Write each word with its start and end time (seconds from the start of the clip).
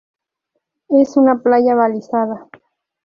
Es 0.89 1.15
una 1.15 1.43
playa 1.43 1.75
balizada. 1.75 2.49